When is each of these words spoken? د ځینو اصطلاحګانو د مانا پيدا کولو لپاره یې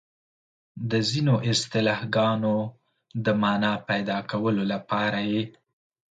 د 0.91 0.93
ځینو 1.09 1.33
اصطلاحګانو 1.51 2.55
د 3.25 3.27
مانا 3.41 3.73
پيدا 3.89 4.17
کولو 4.31 4.63
لپاره 4.73 5.19
یې 5.31 5.43